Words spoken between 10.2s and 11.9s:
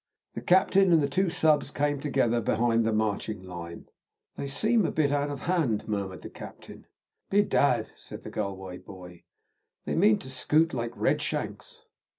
scoot like redshanks."